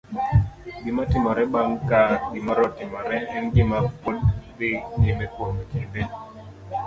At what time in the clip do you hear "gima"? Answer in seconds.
0.83-1.03, 3.53-3.77